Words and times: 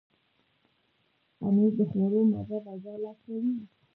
پنېر 1.37 1.71
د 1.77 1.81
خواړو 1.89 2.21
مزه 2.31 2.57
بدله 2.65 3.11
کوي. 3.23 3.53